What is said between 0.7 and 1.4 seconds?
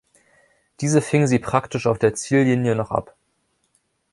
Diese fing sie